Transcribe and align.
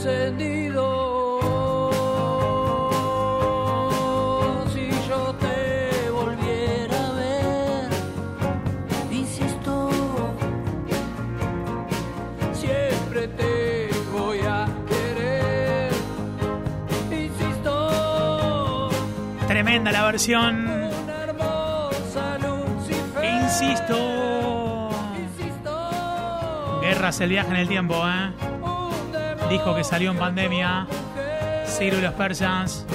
encendido. 0.00 1.40
Si 4.72 4.88
yo 5.08 5.34
te 5.34 6.10
volviera 6.10 7.06
a 7.06 7.12
ver, 7.12 7.90
insisto, 9.10 9.90
siempre 12.54 13.28
te 13.28 13.90
voy 14.12 14.38
a 14.40 14.66
querer. 14.88 15.92
Insisto, 17.10 18.88
Tremenda 19.46 19.92
la 19.92 20.04
versión. 20.04 20.80
Insisto, 23.22 23.96
Guerras 26.80 27.20
el 27.20 27.28
viaje 27.30 27.50
en 27.50 27.56
el 27.56 27.68
tiempo, 27.68 27.94
¿eh? 28.08 28.49
Dijo 29.50 29.74
que 29.74 29.82
salió 29.82 30.12
en 30.12 30.16
pandemia. 30.16 30.86
Ciro 31.66 31.98
y 31.98 32.00
los 32.00 32.14
persas. 32.14 32.86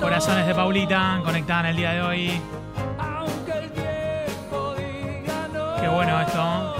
Corazones 0.00 0.44
de 0.44 0.52
Paulita, 0.54 1.20
conectada 1.24 1.60
en 1.60 1.66
el 1.66 1.76
día 1.76 1.92
de 1.92 2.02
hoy. 2.02 2.40
Qué 5.80 5.88
bueno 5.88 6.20
esto. 6.20 6.72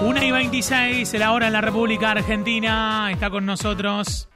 1 0.00 0.22
y 0.22 0.30
26, 0.30 1.14
la 1.14 1.32
hora 1.32 1.48
en 1.48 1.52
la 1.52 1.60
República 1.60 2.12
Argentina. 2.12 3.10
Está 3.12 3.28
con 3.28 3.44
nosotros. 3.44 4.30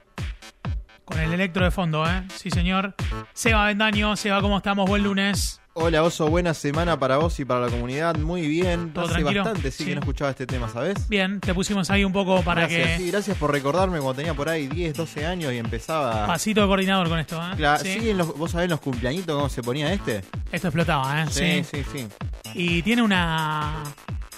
Con 1.06 1.18
el 1.18 1.32
electro 1.32 1.64
de 1.64 1.70
fondo, 1.70 2.04
¿eh? 2.06 2.24
Sí, 2.34 2.50
señor. 2.50 2.94
Seba 3.32 3.64
Bendaño. 3.64 4.14
Seba, 4.16 4.42
¿cómo 4.42 4.58
estamos? 4.58 4.88
Buen 4.88 5.04
lunes. 5.04 5.60
Hola 5.82 6.02
Oso, 6.02 6.28
buena 6.28 6.52
semana 6.52 6.98
para 6.98 7.16
vos 7.16 7.40
y 7.40 7.44
para 7.46 7.60
la 7.60 7.68
comunidad. 7.68 8.14
Muy 8.16 8.46
bien. 8.46 8.92
¿Todo 8.92 9.04
Hace 9.06 9.14
tranquilo? 9.14 9.44
bastante 9.44 9.70
sí, 9.70 9.78
Sí. 9.78 9.84
que 9.86 9.94
no 9.94 10.00
escuchaba 10.00 10.30
este 10.30 10.46
tema, 10.46 10.68
¿sabes? 10.68 11.08
Bien, 11.08 11.40
te 11.40 11.54
pusimos 11.54 11.88
ahí 11.90 12.04
un 12.04 12.12
poco 12.12 12.42
para 12.42 12.62
gracias, 12.66 12.88
que. 12.90 12.96
sí, 12.98 13.10
gracias 13.10 13.36
por 13.38 13.50
recordarme 13.50 13.98
cuando 13.98 14.14
tenía 14.14 14.34
por 14.34 14.50
ahí 14.50 14.66
10, 14.66 14.94
12 14.94 15.24
años 15.24 15.52
y 15.54 15.56
empezaba. 15.56 16.26
Pasito 16.26 16.60
de 16.60 16.66
coordinador 16.66 17.08
con 17.08 17.18
esto, 17.18 17.36
¿eh? 17.40 17.54
Cla- 17.56 17.78
Sí. 17.78 17.98
sí, 17.98 18.10
en 18.10 18.18
los- 18.18 18.36
¿Vos 18.36 18.50
sabés 18.50 18.64
en 18.64 18.70
los 18.72 18.80
cumpleañitos 18.80 19.34
cómo 19.34 19.48
se 19.48 19.62
ponía 19.62 19.90
este? 19.92 20.22
Esto 20.52 20.68
explotaba, 20.68 21.22
¿eh? 21.22 21.26
Sí, 21.30 21.64
sí, 21.64 21.82
sí. 21.90 22.06
Y 22.54 22.82
tiene 22.82 23.00
una. 23.02 23.82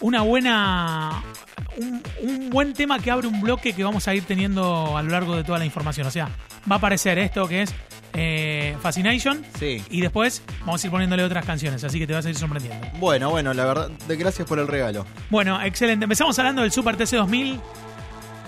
Una 0.00 0.22
buena. 0.22 1.22
Un, 1.76 2.02
un 2.22 2.50
buen 2.50 2.72
tema 2.72 2.98
que 3.00 3.10
abre 3.10 3.26
un 3.26 3.40
bloque 3.40 3.72
que 3.72 3.82
vamos 3.82 4.06
a 4.06 4.14
ir 4.14 4.24
teniendo 4.24 4.96
a 4.96 5.02
lo 5.02 5.10
largo 5.10 5.34
de 5.36 5.42
toda 5.44 5.58
la 5.58 5.64
información. 5.64 6.06
O 6.06 6.10
sea, 6.10 6.26
va 6.70 6.76
a 6.76 6.78
aparecer 6.78 7.18
esto 7.18 7.48
que 7.48 7.62
es 7.62 7.74
eh, 8.14 8.76
Fascination. 8.80 9.44
Sí. 9.58 9.82
Y 9.90 10.00
después 10.00 10.42
vamos 10.60 10.82
a 10.82 10.86
ir 10.86 10.90
poniéndole 10.90 11.24
otras 11.24 11.44
canciones, 11.44 11.82
así 11.84 11.98
que 11.98 12.06
te 12.06 12.12
vas 12.12 12.26
a 12.26 12.30
ir 12.30 12.36
sorprendiendo. 12.36 12.86
Bueno, 12.98 13.30
bueno, 13.30 13.54
la 13.54 13.64
verdad, 13.64 13.90
gracias 14.08 14.46
por 14.46 14.58
el 14.58 14.68
regalo. 14.68 15.06
Bueno, 15.30 15.60
excelente. 15.62 16.04
Empezamos 16.04 16.38
hablando 16.38 16.62
del 16.62 16.72
Super 16.72 16.96
TC 16.96 17.16
2000. 17.16 17.60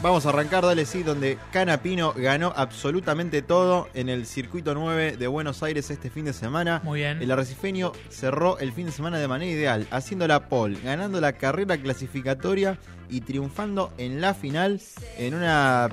Vamos 0.05 0.27
a 0.27 0.29
arrancar, 0.29 0.67
dale 0.67 0.85
sí, 0.85 1.03
donde 1.03 1.39
Canapino 1.51 2.13
ganó 2.15 2.53
absolutamente 2.55 3.41
todo 3.41 3.89
en 3.95 4.11
el 4.11 4.27
circuito 4.27 4.75
9 4.75 5.17
de 5.17 5.27
Buenos 5.27 5.63
Aires 5.63 5.91
este 5.91 6.11
fin 6.11 6.27
de 6.27 6.35
semana. 6.35 6.83
Muy 6.85 7.01
bien. 7.01 7.23
El 7.23 7.31
arrecifeño 7.31 7.93
cerró 8.11 8.59
el 8.59 8.75
fin 8.75 8.85
de 8.85 8.93
semana 8.93 9.19
de 9.19 9.29
manera 9.29 9.51
ideal, 9.51 9.87
haciendo 9.91 10.29
la 10.29 10.51
pole, 10.51 10.79
ganando 10.85 11.23
la 11.23 11.33
carrera 11.33 11.79
clasificatoria 11.79 12.79
y 13.09 13.23
triunfando 13.23 13.95
en 13.97 14.21
la 14.21 14.35
final 14.35 14.79
en 15.17 15.35
una 15.35 15.89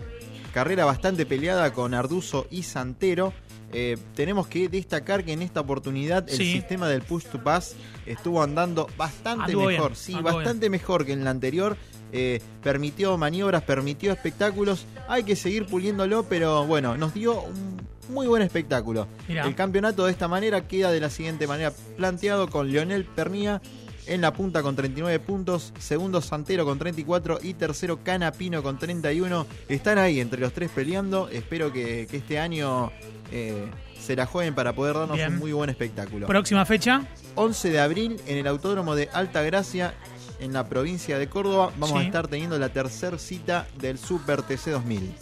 carrera 0.53 0.83
bastante 0.83 1.25
peleada 1.25 1.71
con 1.71 1.93
Arduzo 1.93 2.47
y 2.51 2.63
Santero. 2.63 3.31
Eh, 3.73 3.97
tenemos 4.15 4.47
que 4.47 4.67
destacar 4.69 5.23
que 5.23 5.33
en 5.33 5.41
esta 5.41 5.61
oportunidad 5.61 6.27
el 6.29 6.35
Sí. 6.37 6.51
sistema 6.53 6.87
del 6.89 7.01
push 7.01 7.25
to 7.25 7.41
pass 7.43 7.75
estuvo 8.05 8.41
andando 8.43 8.87
bastante 8.97 9.55
bien, 9.55 9.67
mejor, 9.67 9.95
sí, 9.95 10.13
bastante 10.21 10.69
mejor 10.69 11.05
que 11.05 11.13
en 11.13 11.23
la 11.23 11.29
anterior. 11.31 11.77
Eh, 12.13 12.41
permitió 12.61 13.17
maniobras, 13.17 13.63
permitió 13.63 14.11
espectáculos. 14.11 14.85
Hay 15.07 15.23
que 15.23 15.37
seguir 15.37 15.65
puliéndolo, 15.65 16.23
pero 16.23 16.65
bueno, 16.65 16.97
nos 16.97 17.13
dio 17.13 17.41
un 17.43 17.79
muy 18.09 18.27
buen 18.27 18.41
espectáculo. 18.41 19.07
Mirá. 19.29 19.47
El 19.47 19.55
campeonato 19.55 20.05
de 20.05 20.11
esta 20.11 20.27
manera 20.27 20.67
queda 20.67 20.91
de 20.91 20.99
la 20.99 21.09
siguiente 21.09 21.47
manera 21.47 21.71
planteado 21.95 22.49
con 22.49 22.69
Leonel 22.69 23.05
Pernía 23.05 23.61
en 24.07 24.21
la 24.21 24.33
punta 24.33 24.61
con 24.63 24.75
39 24.75 25.19
puntos, 25.19 25.73
segundo 25.79 26.21
Santero 26.21 26.65
con 26.65 26.77
34 26.79 27.39
y 27.43 27.53
tercero 27.53 27.99
Canapino 28.03 28.61
con 28.63 28.77
31. 28.77 29.45
Están 29.69 29.97
ahí 29.97 30.19
entre 30.19 30.41
los 30.41 30.53
tres 30.53 30.69
peleando. 30.73 31.29
Espero 31.29 31.71
que, 31.71 32.07
que 32.09 32.17
este 32.17 32.39
año 32.39 32.91
eh, 33.31 33.67
se 33.99 34.15
la 34.15 34.25
jueguen 34.25 34.55
para 34.55 34.73
poder 34.73 34.95
darnos 34.95 35.17
Bien. 35.17 35.33
un 35.33 35.39
muy 35.39 35.53
buen 35.53 35.69
espectáculo. 35.69 36.27
Próxima 36.27 36.65
fecha. 36.65 37.03
11 37.35 37.69
de 37.69 37.79
abril 37.79 38.19
en 38.27 38.37
el 38.37 38.47
Autódromo 38.47 38.95
de 38.95 39.09
Alta 39.13 39.41
Gracia 39.43 39.93
en 40.39 40.53
la 40.53 40.67
provincia 40.67 41.19
de 41.19 41.29
Córdoba 41.29 41.67
vamos 41.77 41.91
Sí. 41.91 41.97
a 41.97 42.01
estar 42.01 42.27
teniendo 42.27 42.57
la 42.57 42.69
tercer 42.69 43.19
cita 43.19 43.67
del 43.79 43.99
Super 43.99 44.41
TC 44.41 44.71
2000. 44.71 45.13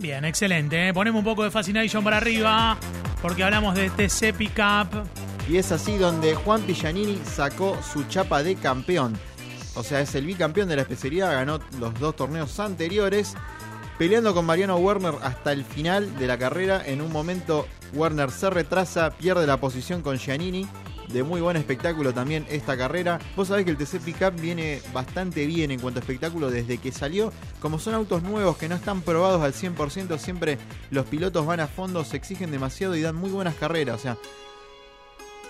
Bien, 0.00 0.24
excelente. 0.24 0.88
¿eh? 0.88 0.92
Ponemos 0.92 1.20
un 1.20 1.24
poco 1.24 1.44
de 1.44 1.52
Fascination 1.52 2.02
para 2.02 2.16
arriba, 2.16 2.76
porque 3.22 3.44
hablamos 3.44 3.76
de 3.76 3.88
TC 3.90 4.32
Pickup. 4.36 5.06
Y 5.48 5.58
es 5.58 5.72
así 5.72 5.98
donde 5.98 6.34
Juan 6.34 6.62
Pillanini 6.62 7.20
sacó 7.24 7.76
su 7.82 8.04
chapa 8.04 8.42
de 8.42 8.56
campeón. 8.56 9.14
O 9.74 9.82
sea, 9.82 10.00
es 10.00 10.14
el 10.14 10.26
bicampeón 10.26 10.68
de 10.68 10.76
la 10.76 10.82
especialidad, 10.82 11.32
ganó 11.32 11.58
los 11.78 11.98
dos 11.98 12.16
torneos 12.16 12.58
anteriores, 12.60 13.34
peleando 13.98 14.32
con 14.32 14.46
Mariano 14.46 14.76
Werner 14.76 15.14
hasta 15.22 15.52
el 15.52 15.64
final 15.64 16.16
de 16.18 16.26
la 16.26 16.38
carrera. 16.38 16.82
En 16.86 17.02
un 17.02 17.12
momento 17.12 17.66
Werner 17.92 18.30
se 18.30 18.48
retrasa, 18.50 19.10
pierde 19.10 19.46
la 19.46 19.58
posición 19.58 20.00
con 20.00 20.16
Giannini. 20.16 20.66
De 21.08 21.22
muy 21.22 21.42
buen 21.42 21.58
espectáculo 21.58 22.14
también 22.14 22.46
esta 22.48 22.78
carrera. 22.78 23.20
Vos 23.36 23.48
sabés 23.48 23.66
que 23.66 23.70
el 23.70 23.76
TC 23.76 24.00
Pickup 24.00 24.40
viene 24.40 24.80
bastante 24.94 25.44
bien 25.44 25.70
en 25.70 25.78
cuanto 25.78 26.00
a 26.00 26.02
espectáculo 26.02 26.50
desde 26.50 26.78
que 26.78 26.92
salió. 26.92 27.30
Como 27.60 27.78
son 27.78 27.92
autos 27.92 28.22
nuevos 28.22 28.56
que 28.56 28.70
no 28.70 28.74
están 28.74 29.02
probados 29.02 29.42
al 29.42 29.52
100%, 29.52 30.16
siempre 30.18 30.58
los 30.90 31.04
pilotos 31.04 31.44
van 31.44 31.60
a 31.60 31.66
fondo, 31.66 32.04
se 32.04 32.16
exigen 32.16 32.50
demasiado 32.50 32.96
y 32.96 33.02
dan 33.02 33.16
muy 33.16 33.30
buenas 33.30 33.54
carreras. 33.54 33.96
O 33.96 33.98
sea, 34.02 34.16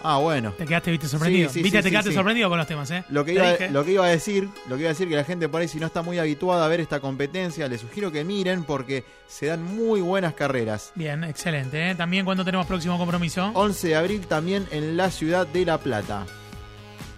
ah, 0.04 0.18
bueno. 0.18 0.52
Te 0.52 0.64
quedaste, 0.66 0.90
viste, 0.90 1.08
sorprendido. 1.08 1.48
Sí, 1.48 1.54
sí, 1.54 1.62
viste, 1.62 1.78
sí, 1.78 1.84
te 1.84 1.90
quedaste 1.90 2.12
sorprendido 2.12 2.48
con 2.48 2.58
los 2.58 2.66
temas, 2.66 2.90
¿eh? 2.90 3.04
Lo 3.08 3.24
que, 3.24 3.32
iba, 3.32 3.50
dije. 3.50 3.70
lo 3.70 3.84
que 3.84 3.92
iba 3.92 4.04
a 4.04 4.08
decir, 4.08 4.48
lo 4.68 4.76
que 4.76 4.82
iba 4.82 4.90
a 4.90 4.92
decir 4.92 5.08
que 5.08 5.16
la 5.16 5.24
gente 5.24 5.48
por 5.48 5.60
ahí 5.60 5.68
si 5.68 5.80
no 5.80 5.86
está 5.86 6.02
muy 6.02 6.18
habituada 6.18 6.64
a 6.64 6.68
ver 6.68 6.80
esta 6.80 7.00
competencia, 7.00 7.66
les 7.66 7.80
sugiero 7.80 8.12
que 8.12 8.24
miren 8.24 8.64
porque 8.64 9.04
se 9.26 9.46
dan 9.46 9.62
muy 9.62 10.00
buenas 10.00 10.34
carreras. 10.34 10.92
Bien, 10.94 11.24
excelente. 11.24 11.90
¿eh? 11.90 11.94
También 11.94 12.24
cuando 12.24 12.44
tenemos 12.44 12.66
próximo 12.66 12.98
compromiso. 12.98 13.50
11 13.54 13.88
de 13.88 13.96
abril 13.96 14.26
también 14.26 14.66
en 14.70 14.96
la 14.96 15.10
ciudad 15.10 15.46
de 15.46 15.64
La 15.64 15.78
Plata. 15.78 16.26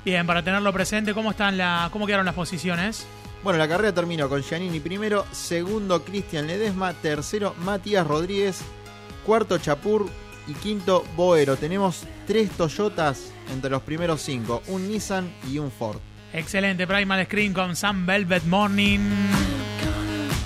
Bien, 0.05 0.25
para 0.27 0.43
tenerlo 0.43 0.73
presente, 0.73 1.13
¿cómo 1.15 1.33
están 1.33 1.59
la, 1.59 1.89
cómo 1.93 2.07
quedaron 2.07 2.27
las 2.27 2.35
posiciones? 2.37 3.07
Bueno, 3.43 3.59
la 3.59 3.69
carrera 3.69 3.93
terminó 3.93 4.29
con 4.29 4.43
Giannini 4.43 4.81
primero, 4.81 5.27
segundo 5.33 6.05
Cristian 6.05 6.47
Ledesma, 6.47 6.93
tercero 6.95 7.55
Matías 7.65 8.07
Rodríguez, 8.07 8.61
cuarto 9.25 9.59
Chapur 9.59 10.09
y 10.47 10.53
quinto 10.55 11.05
Boero. 11.17 11.57
Tenemos 11.57 12.05
tres 12.27 12.51
Toyotas 12.51 13.31
entre 13.53 13.71
los 13.71 13.83
primeros 13.83 14.21
cinco, 14.23 14.63
un 14.69 14.89
Nissan 14.89 15.31
y 15.51 15.59
un 15.59 15.71
Ford. 15.71 15.99
Excelente, 16.33 16.87
Primal 16.87 17.25
Screen 17.25 17.53
con 17.53 17.77
Sun 17.77 18.05
Velvet 18.07 18.45
Morning. 18.45 18.99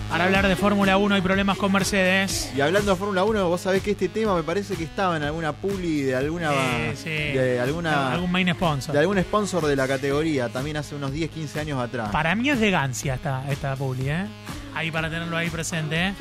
Para 0.08 0.24
hablar 0.24 0.48
de 0.48 0.56
Fórmula 0.56 0.96
1 0.96 1.18
y 1.18 1.20
problemas 1.20 1.56
con 1.56 1.70
Mercedes. 1.70 2.50
Y 2.56 2.60
hablando 2.60 2.90
de 2.90 2.96
Fórmula 2.96 3.22
1, 3.22 3.48
vos 3.48 3.60
sabés 3.60 3.80
que 3.80 3.92
este 3.92 4.08
tema 4.08 4.34
me 4.34 4.42
parece 4.42 4.74
que 4.74 4.82
estaba 4.82 5.16
en 5.16 5.22
alguna 5.22 5.52
publi 5.52 6.02
de 6.02 6.16
alguna 6.16 6.50
Eh, 6.52 6.94
sí. 6.96 7.08
de 7.10 7.60
alguna 7.60 8.12
Algún 8.12 8.32
main 8.32 8.52
sponsor. 8.52 8.92
de 8.92 8.98
algún 8.98 9.18
sponsor 9.20 9.66
de 9.66 9.76
la 9.76 9.86
categoría, 9.86 10.48
también 10.48 10.76
hace 10.78 10.96
unos 10.96 11.12
10, 11.12 11.30
15 11.30 11.60
años 11.60 11.80
atrás. 11.80 12.08
Para 12.10 12.34
mí 12.34 12.50
es 12.50 12.58
de 12.58 12.72
Gancia 12.72 13.14
esta, 13.14 13.48
esta 13.52 13.76
publi, 13.76 14.08
¿eh? 14.10 14.26
Ahí 14.74 14.90
para 14.90 15.08
tenerlo 15.08 15.36
ahí 15.36 15.48
presente, 15.48 16.08
¿eh? 16.08 16.14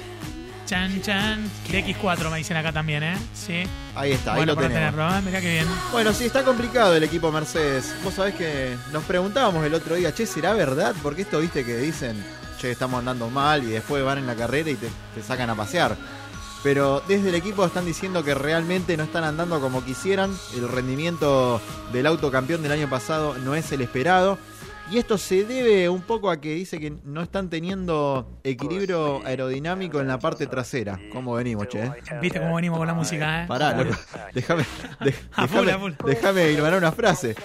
Chan, 0.69 1.01
chan. 1.01 1.49
De 1.71 1.83
X4 1.83 2.29
me 2.29 2.37
dicen 2.37 2.55
acá 2.55 2.71
también, 2.71 3.01
¿eh? 3.01 3.17
Sí. 3.33 3.63
Ahí 3.95 4.11
está, 4.11 4.33
ahí 4.33 4.37
bueno, 4.37 4.51
lo 4.51 4.55
para 4.55 4.67
tenemos. 4.67 4.91
tenerlo, 4.93 5.17
¿eh? 5.17 5.21
Mirá 5.23 5.41
qué 5.41 5.51
bien. 5.53 5.65
Bueno, 5.91 6.13
sí, 6.13 6.25
está 6.25 6.43
complicado 6.43 6.95
el 6.95 7.03
equipo 7.03 7.31
Mercedes. 7.31 7.95
Vos 8.03 8.13
sabés 8.13 8.35
que 8.35 8.77
nos 8.93 9.03
preguntábamos 9.05 9.65
el 9.65 9.73
otro 9.73 9.95
día, 9.95 10.13
che, 10.13 10.27
¿será 10.27 10.53
verdad? 10.53 10.93
Porque 11.01 11.23
esto, 11.23 11.39
viste, 11.39 11.65
que 11.65 11.75
dicen, 11.77 12.23
che, 12.59 12.69
estamos 12.69 12.99
andando 12.99 13.31
mal 13.31 13.63
y 13.63 13.71
después 13.71 14.03
van 14.03 14.19
en 14.19 14.27
la 14.27 14.35
carrera 14.35 14.69
y 14.69 14.75
te, 14.75 14.89
te 15.15 15.23
sacan 15.23 15.49
a 15.49 15.55
pasear. 15.55 15.97
Pero 16.61 17.01
desde 17.07 17.29
el 17.29 17.35
equipo 17.35 17.65
están 17.65 17.85
diciendo 17.87 18.23
que 18.23 18.35
realmente 18.35 18.95
no 18.95 19.05
están 19.05 19.23
andando 19.23 19.59
como 19.59 19.83
quisieran. 19.83 20.37
El 20.55 20.69
rendimiento 20.69 21.59
del 21.91 22.05
auto 22.05 22.29
campeón 22.29 22.61
del 22.61 22.73
año 22.73 22.87
pasado 22.87 23.35
no 23.39 23.55
es 23.55 23.71
el 23.71 23.81
esperado. 23.81 24.37
Y 24.91 24.97
esto 24.97 25.19
se 25.19 25.43
debe 25.45 25.87
un 25.87 26.01
poco 26.01 26.31
a 26.31 26.41
que 26.41 26.55
dice 26.55 26.79
que 26.79 26.91
no 27.03 27.21
están 27.21 27.47
teniendo 27.49 28.39
equilibrio 28.43 29.23
aerodinámico 29.23 29.99
en 30.01 30.07
la 30.07 30.17
parte 30.17 30.47
trasera. 30.47 30.99
¿Cómo 31.13 31.35
venimos, 31.35 31.67
che? 31.67 31.91
¿Viste 32.19 32.39
cómo 32.39 32.55
venimos 32.55 32.79
con 32.79 32.87
la 32.87 32.95
música, 32.95 33.43
eh? 33.43 33.47
Pará, 33.47 33.71
loco. 33.83 33.95
Déjame, 34.33 34.65
de- 35.01 35.13
A 35.35 35.47
full, 35.47 35.65
déjame, 35.67 35.71
a 35.71 35.79
full. 35.79 36.09
déjame 36.09 36.51
hilvanar 36.51 36.79
una 36.79 36.91
frase. 36.91 37.35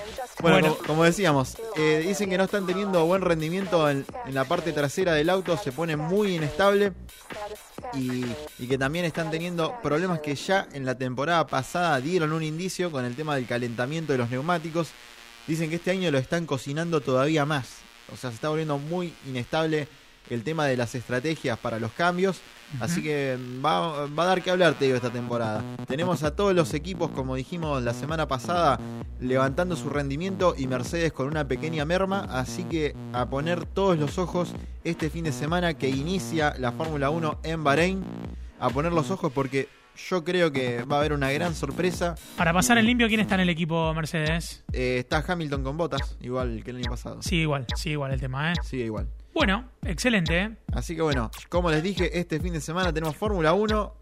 Bueno, 0.40 0.56
Bueno. 0.58 0.74
Como, 0.76 0.86
como 0.86 1.04
decíamos, 1.04 1.56
eh, 1.76 2.02
dicen 2.06 2.30
que 2.30 2.38
no 2.38 2.44
están 2.44 2.64
teniendo 2.66 3.04
buen 3.04 3.20
rendimiento 3.20 3.90
en, 3.90 4.06
en 4.26 4.34
la 4.34 4.44
parte 4.44 4.72
trasera 4.72 5.12
del 5.12 5.28
auto, 5.28 5.58
se 5.58 5.70
pone 5.70 5.96
muy 5.96 6.36
inestable 6.36 6.92
y, 7.92 8.24
y 8.58 8.66
que 8.66 8.78
también 8.78 9.04
están 9.04 9.30
teniendo 9.30 9.74
problemas 9.82 10.20
que 10.20 10.34
ya 10.34 10.66
en 10.72 10.86
la 10.86 10.96
temporada 10.96 11.46
pasada 11.46 12.00
dieron 12.00 12.32
un 12.32 12.42
indicio 12.42 12.90
con 12.90 13.04
el 13.04 13.14
tema 13.14 13.34
del 13.36 13.46
calentamiento 13.46 14.12
de 14.12 14.18
los 14.18 14.30
neumáticos. 14.30 14.88
Dicen 15.46 15.70
que 15.70 15.76
este 15.76 15.90
año 15.90 16.10
lo 16.10 16.18
están 16.18 16.46
cocinando 16.46 17.00
todavía 17.00 17.44
más. 17.44 17.78
O 18.12 18.16
sea, 18.16 18.30
se 18.30 18.36
está 18.36 18.48
volviendo 18.48 18.78
muy 18.78 19.14
inestable 19.26 19.88
el 20.30 20.42
tema 20.42 20.66
de 20.66 20.76
las 20.76 20.94
estrategias 20.94 21.58
para 21.58 21.78
los 21.78 21.92
cambios. 21.92 22.40
Así 22.80 23.02
que 23.02 23.38
va, 23.64 24.06
va 24.06 24.22
a 24.24 24.26
dar 24.26 24.42
que 24.42 24.50
hablar, 24.50 24.74
te 24.74 24.86
digo, 24.86 24.96
esta 24.96 25.10
temporada. 25.10 25.62
Tenemos 25.86 26.22
a 26.22 26.34
todos 26.34 26.54
los 26.54 26.74
equipos, 26.74 27.10
como 27.10 27.36
dijimos 27.36 27.82
la 27.82 27.94
semana 27.94 28.26
pasada, 28.26 28.80
levantando 29.20 29.76
su 29.76 29.90
rendimiento 29.90 30.54
y 30.56 30.66
Mercedes 30.66 31.12
con 31.12 31.28
una 31.28 31.46
pequeña 31.46 31.84
merma. 31.84 32.26
Así 32.30 32.64
que 32.64 32.96
a 33.12 33.26
poner 33.26 33.64
todos 33.64 33.98
los 33.98 34.18
ojos 34.18 34.52
este 34.82 35.08
fin 35.08 35.24
de 35.24 35.32
semana 35.32 35.74
que 35.74 35.88
inicia 35.88 36.54
la 36.58 36.72
Fórmula 36.72 37.10
1 37.10 37.40
en 37.44 37.62
Bahrein. 37.62 38.04
A 38.58 38.70
poner 38.70 38.92
los 38.92 39.10
ojos 39.10 39.30
porque 39.32 39.68
yo 39.96 40.24
creo 40.24 40.52
que 40.52 40.82
va 40.84 40.96
a 40.96 40.98
haber 41.00 41.12
una 41.12 41.30
gran 41.30 41.54
sorpresa. 41.54 42.14
Para 42.36 42.52
pasar 42.52 42.78
en 42.78 42.86
limpio, 42.86 43.08
¿quién 43.08 43.20
está 43.20 43.34
en 43.34 43.42
el 43.42 43.48
equipo 43.48 43.92
Mercedes? 43.94 44.64
Eh, 44.72 44.98
está 44.98 45.24
Hamilton 45.26 45.62
con 45.62 45.76
botas, 45.76 46.16
igual 46.20 46.62
que 46.64 46.70
el 46.70 46.78
año 46.78 46.90
pasado. 46.90 47.22
Sí, 47.22 47.36
igual, 47.36 47.66
sí, 47.76 47.90
igual 47.90 48.12
el 48.12 48.20
tema, 48.20 48.52
¿eh? 48.52 48.56
Sigue 48.62 48.84
igual. 48.84 49.08
Bueno, 49.34 49.68
excelente, 49.82 50.38
¿eh? 50.42 50.56
Así 50.72 50.94
que 50.94 51.02
bueno, 51.02 51.28
como 51.48 51.68
les 51.70 51.82
dije, 51.82 52.18
este 52.18 52.38
fin 52.38 52.52
de 52.52 52.60
semana 52.60 52.92
tenemos 52.92 53.16
Fórmula 53.16 53.52
1. 53.52 53.94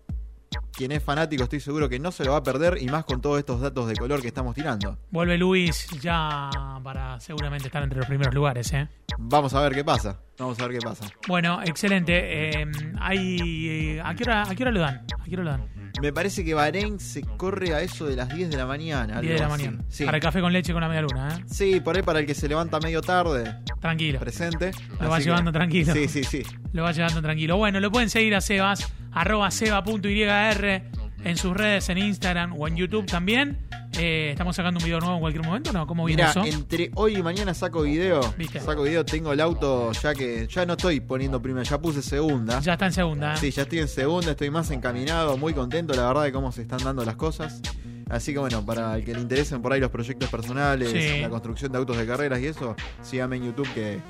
Quien 0.75 0.91
es 0.93 1.03
fanático 1.03 1.43
estoy 1.45 1.61
seguro 1.61 1.89
que 1.89 1.99
no 1.99 2.11
se 2.13 2.25
lo 2.25 2.33
va 2.33 2.39
a 2.39 2.43
perder 2.43 2.79
y 2.81 2.87
más 2.87 3.05
con 3.05 3.21
todos 3.21 3.39
estos 3.39 3.61
datos 3.61 3.87
de 3.89 3.95
color 3.95 4.23
que 4.23 4.29
estamos 4.29 4.55
tirando. 4.55 4.99
Vuelve 5.11 5.37
Luis 5.37 5.87
ya 6.01 6.49
para 6.83 7.21
seguramente 7.21 7.67
estar 7.67 7.83
entre 7.83 7.99
los 7.99 8.07
primeros 8.09 8.35
lugares, 8.35 8.73
¿eh? 8.73 8.89
Vamos 9.19 9.53
a 9.53 9.61
ver 9.61 9.73
qué 9.75 9.85
pasa. 9.85 10.19
Vamos 10.39 10.59
a 10.61 10.67
ver 10.67 10.79
qué 10.79 10.85
pasa. 10.85 11.05
Bueno, 11.29 11.61
excelente. 11.63 12.61
Eh, 12.63 12.67
hay, 12.99 13.99
¿a, 14.03 14.15
qué 14.15 14.25
hora, 14.25 14.43
¿A 14.49 14.55
qué 14.55 14.63
hora 14.63 14.73
lo 14.73 14.81
dan? 14.81 15.05
¿A 15.21 15.25
qué 15.25 15.35
hora 15.35 15.45
lo 15.45 15.51
dan? 15.51 15.69
Me 16.01 16.11
parece 16.13 16.43
que 16.43 16.55
Bahrein 16.55 16.99
se 16.99 17.21
corre 17.21 17.75
a 17.75 17.83
eso 17.83 18.07
de 18.07 18.17
las 18.17 18.35
10 18.35 18.49
de 18.51 18.57
la 18.57 18.65
mañana. 18.67 19.21
10 19.21 19.35
de 19.35 19.39
la 19.41 19.47
así. 19.55 19.65
mañana. 19.65 19.85
Sí. 19.89 20.05
Para 20.07 20.17
el 20.17 20.23
café 20.23 20.41
con 20.41 20.53
leche 20.53 20.73
con 20.73 20.81
la 20.81 20.89
media 20.89 21.03
luna, 21.03 21.37
¿eh? 21.39 21.45
sí, 21.47 21.81
por 21.81 21.95
ahí 21.97 22.03
para 22.03 22.21
el 22.21 22.27
que 22.27 22.35
se 22.35 22.49
levanta 22.49 22.81
medio 22.81 23.03
tarde, 23.03 23.57
Tranquilo. 23.79 24.19
presente. 24.19 24.71
Lo 24.99 25.11
va 25.11 25.19
que- 25.19 25.25
llevando 25.25 25.53
tranquilo. 25.53 25.93
Sí, 25.93 26.09
sí, 26.09 26.25
sí. 26.25 26.43
Lo 26.73 26.83
va 26.83 26.93
llevando 26.93 27.21
tranquilo. 27.21 27.59
Bueno, 27.59 27.79
lo 27.79 27.93
pueden 27.93 28.09
seguir 28.09 28.35
a 28.35 28.41
Sebas, 28.41 28.91
arroba 29.13 29.51
seba.yr 29.51 30.83
en 31.25 31.37
sus 31.37 31.57
redes, 31.57 31.89
en 31.89 31.99
Instagram 31.99 32.59
o 32.59 32.67
en 32.67 32.77
YouTube 32.77 33.07
también. 33.07 33.59
Eh, 33.99 34.31
¿Estamos 34.33 34.57
sacando 34.57 34.79
un 34.79 34.85
video 34.85 34.99
nuevo 35.01 35.15
en 35.17 35.21
cualquier 35.21 35.45
momento? 35.45 35.73
¿No? 35.73 35.87
¿Cómo 35.87 36.05
viene 36.07 36.23
Mira, 36.23 36.31
eso? 36.31 36.45
entre 36.45 36.91
hoy 36.95 37.17
y 37.19 37.23
mañana 37.23 37.53
saco 37.55 37.83
video. 37.83 38.21
¿Viste? 38.39 38.59
Saco 38.59 38.83
video, 38.83 39.05
tengo 39.05 39.33
el 39.33 39.41
auto 39.41 39.93
ya 39.93 40.15
que 40.15 40.49
ya 40.49 40.65
no 40.67 40.73
estoy 40.73 41.01
poniendo 41.01 41.41
primera, 41.43 41.63
ya 41.65 41.79
puse 41.79 42.03
segunda. 42.03 42.59
Ya 42.61 42.73
está 42.73 42.87
en 42.87 42.93
segunda. 42.93 43.37
Sí, 43.37 43.51
ya 43.51 43.63
estoy 43.63 43.81
en 43.81 43.89
segunda, 43.89 44.31
estoy 44.33 44.51
más 44.51 44.71
encaminado, 44.71 45.37
muy 45.37 45.53
contento, 45.53 45.93
la 45.95 46.07
verdad, 46.07 46.25
de 46.25 46.33
cómo 46.33 46.51
se 46.53 46.63
están 46.63 46.83
dando 46.83 47.05
las 47.05 47.17
cosas. 47.17 47.61
Así 48.11 48.33
que 48.33 48.39
bueno, 48.41 48.65
para 48.67 48.97
el 48.97 49.05
que 49.05 49.15
le 49.15 49.21
interesen 49.21 49.63
por 49.63 49.73
ahí 49.73 49.81
los 49.81 49.91
proyectos 49.91 50.29
personales, 50.31 50.91
Sí. 50.91 51.21
la 51.21 51.29
construcción 51.31 51.71
de 51.71 51.79
autos 51.79 51.97
de 51.97 52.07
carreras 52.07 52.41
y 52.41 52.47
eso, 52.47 52.75
síganme 53.03 53.37
en 53.37 53.45
YouTube 53.45 53.69
que, 53.75 54.01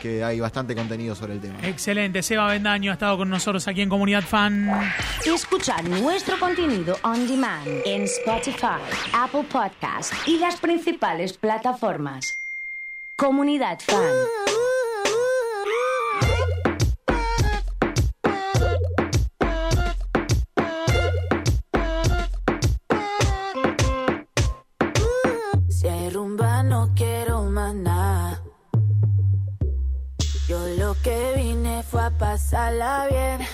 que 0.00 0.22
hay 0.24 0.40
bastante 0.40 0.74
contenido 0.74 1.14
sobre 1.14 1.34
el 1.34 1.40
tema. 1.40 1.58
Excelente. 1.62 2.22
Seba 2.22 2.48
Bendaño 2.48 2.90
ha 2.90 2.94
estado 2.94 3.16
con 3.16 3.30
nosotros 3.30 3.66
aquí 3.68 3.82
en 3.82 3.88
Comunidad 3.88 4.22
Fan. 4.22 4.70
Escuchar 5.24 5.88
nuestro 5.88 6.38
contenido 6.38 6.96
on 7.02 7.26
demand 7.26 7.66
en 7.84 8.02
Spotify, 8.02 8.80
Apple 9.12 9.44
Podcast 9.50 10.12
y 10.26 10.38
las 10.38 10.56
principales 10.56 11.34
plataformas. 11.34 12.38
Comunidad 13.16 13.78
Fan. 13.80 14.73
Que 31.04 31.34
vine 31.36 31.82
fue 31.82 32.02
a 32.02 32.10
pasarla 32.10 33.06
bien. 33.10 33.46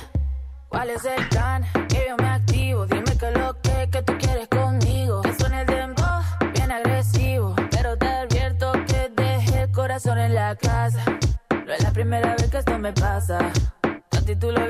¿Cuál 0.68 0.90
es 0.90 1.04
el 1.04 1.28
plan? 1.28 1.64
Que 1.88 2.06
yo 2.08 2.16
me 2.16 2.28
activo. 2.28 2.86
Dime 2.86 3.18
que 3.18 3.30
lo 3.32 3.60
que, 3.60 3.88
que 3.90 4.02
tú 4.02 4.12
quieres 4.18 4.48
conmigo. 4.48 5.20
Que 5.22 5.34
suene 5.34 5.62
el 5.62 5.66
dembow, 5.66 6.22
bien 6.54 6.70
agresivo. 6.70 7.56
Pero 7.72 7.98
te 7.98 8.06
advierto 8.06 8.72
que 8.86 9.10
dejé 9.16 9.62
el 9.62 9.72
corazón 9.72 10.18
en 10.18 10.34
la 10.34 10.54
casa. 10.54 11.02
No 11.66 11.72
es 11.72 11.82
la 11.82 11.90
primera 11.90 12.36
vez 12.36 12.48
que 12.48 12.58
esto 12.58 12.78
me 12.78 12.92
pasa. 12.92 13.38
A 13.82 14.20
ti 14.24 14.36
tú 14.36 14.52
lo 14.52 14.64